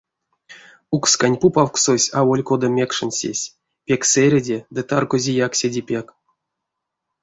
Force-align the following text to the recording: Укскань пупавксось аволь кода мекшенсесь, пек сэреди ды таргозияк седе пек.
Укскань 0.95 1.39
пупавксось 1.41 2.11
аволь 2.19 2.43
кода 2.49 2.67
мекшенсесь, 2.77 3.49
пек 3.85 4.01
сэреди 4.11 4.57
ды 4.73 4.81
таргозияк 4.89 5.53
седе 5.59 5.81
пек. 5.89 6.07